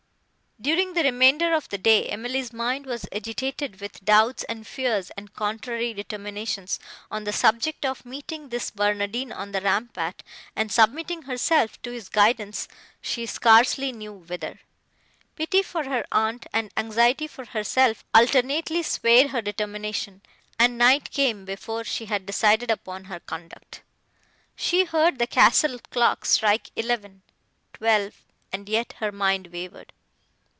[0.63, 5.33] During the remainder of the day, Emily's mind was agitated with doubts and fears and
[5.33, 10.21] contrary determinations, on the subject of meeting this Barnardine on the rampart,
[10.55, 12.67] and submitting herself to his guidance,
[13.01, 14.59] she scarcely knew whither.
[15.35, 20.21] Pity for her aunt and anxiety for herself alternately swayed her determination,
[20.59, 23.81] and night came, before she had decided upon her conduct.
[24.55, 29.91] She heard the castle clock strike eleven—twelve—and yet her mind wavered.